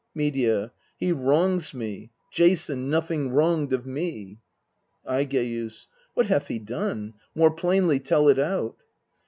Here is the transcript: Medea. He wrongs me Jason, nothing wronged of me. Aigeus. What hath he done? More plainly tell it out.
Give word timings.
Medea. 0.15 0.71
He 0.97 1.11
wrongs 1.11 1.75
me 1.75 2.09
Jason, 2.31 2.89
nothing 2.89 3.29
wronged 3.29 3.71
of 3.71 3.85
me. 3.85 4.39
Aigeus. 5.07 5.85
What 6.15 6.25
hath 6.25 6.47
he 6.47 6.57
done? 6.57 7.13
More 7.35 7.51
plainly 7.51 7.99
tell 7.99 8.27
it 8.27 8.39
out. 8.39 8.77